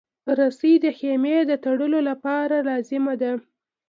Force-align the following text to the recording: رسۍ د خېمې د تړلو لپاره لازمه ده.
رسۍ 0.37 0.73
د 0.83 0.85
خېمې 0.97 1.37
د 1.49 1.51
تړلو 1.65 1.99
لپاره 2.09 2.55
لازمه 2.69 3.13
ده. 3.21 3.31